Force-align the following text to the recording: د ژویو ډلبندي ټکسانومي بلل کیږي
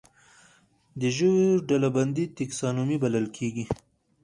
د 0.99 1.01
ژویو 1.15 1.61
ډلبندي 1.67 2.25
ټکسانومي 2.37 2.97
بلل 3.03 3.25
کیږي 3.37 3.65